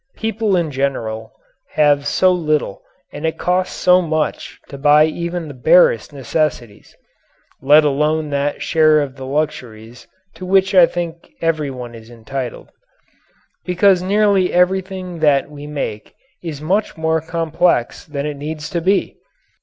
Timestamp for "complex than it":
17.21-18.37